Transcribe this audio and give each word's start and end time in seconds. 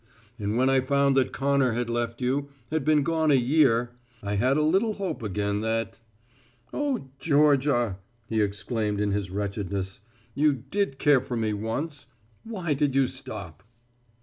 And 0.39 0.57
when 0.57 0.67
I 0.67 0.79
found 0.81 1.15
that 1.15 1.31
Connor 1.31 1.73
had 1.73 1.87
left 1.87 2.21
you, 2.21 2.49
had 2.71 2.83
been 2.83 3.03
gone 3.03 3.29
a 3.29 3.35
year, 3.35 3.91
I 4.23 4.33
had 4.33 4.57
a 4.57 4.63
little 4.63 4.93
hope 4.93 5.21
again 5.21 5.61
that 5.61 5.99
Oh, 6.73 7.09
Georgia," 7.19 7.99
he 8.25 8.41
exclaimed 8.41 8.99
in 8.99 9.11
his 9.11 9.29
wretchedness, 9.29 9.99
"you 10.33 10.53
did 10.53 10.97
care 10.97 11.21
for 11.21 11.37
me 11.37 11.53
once. 11.53 12.07
Why 12.43 12.73
did 12.73 12.95
you 12.95 13.05
stop?" 13.05 13.61